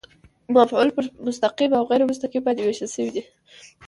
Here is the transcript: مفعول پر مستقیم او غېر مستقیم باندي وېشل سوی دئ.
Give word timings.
مفعول 0.55 0.89
پر 0.95 1.05
مستقیم 1.27 1.71
او 1.77 1.83
غېر 1.89 2.01
مستقیم 2.11 2.41
باندي 2.45 2.61
وېشل 2.63 2.89
سوی 2.95 3.09
دئ. 3.15 3.23